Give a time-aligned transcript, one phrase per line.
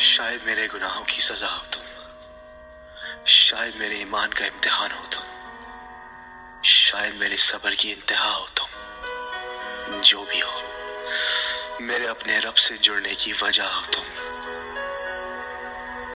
[0.00, 1.82] शायद मेरे गुनाहों की सजा हो तुम।
[3.26, 5.22] शायद मेरे ईमान का इम्तिहान हो तुम।
[6.62, 8.66] शायद मेरे सबर की इंतहा हो तुम।
[10.00, 10.62] जो भी हो,
[11.80, 14.04] मेरे अपने रब से जुड़ने की वजह हो तुम।